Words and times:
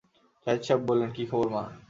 জাহিদ 0.47 0.61
সাহেব 0.63 0.81
বললেন, 0.89 1.09
কি 1.11 1.23
খবর 1.25 1.47
মা? 1.49 1.63